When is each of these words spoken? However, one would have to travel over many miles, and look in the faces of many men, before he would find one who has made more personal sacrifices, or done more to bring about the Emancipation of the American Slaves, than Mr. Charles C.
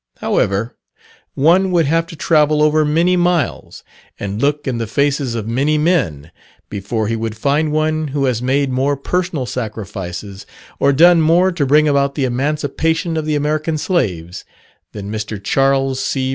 However, 0.17 0.75
one 1.35 1.69
would 1.69 1.85
have 1.85 2.07
to 2.07 2.15
travel 2.15 2.63
over 2.63 2.83
many 2.83 3.15
miles, 3.15 3.83
and 4.19 4.41
look 4.41 4.65
in 4.67 4.79
the 4.79 4.87
faces 4.87 5.35
of 5.35 5.47
many 5.47 5.77
men, 5.77 6.31
before 6.71 7.07
he 7.07 7.15
would 7.15 7.37
find 7.37 7.71
one 7.71 8.07
who 8.07 8.25
has 8.25 8.41
made 8.41 8.71
more 8.71 8.97
personal 8.97 9.45
sacrifices, 9.45 10.47
or 10.79 10.91
done 10.91 11.21
more 11.21 11.51
to 11.51 11.67
bring 11.67 11.87
about 11.87 12.15
the 12.15 12.25
Emancipation 12.25 13.15
of 13.15 13.25
the 13.27 13.35
American 13.35 13.77
Slaves, 13.77 14.43
than 14.91 15.11
Mr. 15.11 15.39
Charles 15.43 15.99
C. 15.99 16.29